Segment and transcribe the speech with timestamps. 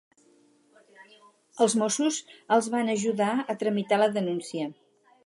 [1.65, 2.17] Els mossos
[2.57, 4.73] els van ajudar a tramitar la denúncia.